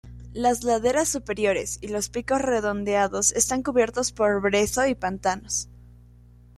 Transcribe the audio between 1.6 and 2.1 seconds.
y los